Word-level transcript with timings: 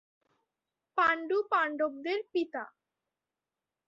পাণ্ডু 0.97 1.37
পাণ্ডবদের 1.51 2.19
পিতা। 2.31 2.63